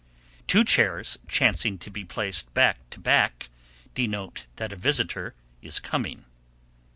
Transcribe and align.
Two 0.47 0.63
chairs 0.63 1.19
chancing 1.27 1.77
to 1.77 1.91
be 1.91 2.03
placed 2.03 2.51
back 2.55 2.89
to 2.89 2.99
back 2.99 3.49
denote 3.93 4.47
that 4.55 4.73
a 4.73 4.75
visitor 4.75 5.35
is 5.61 5.79
coming. 5.79 6.25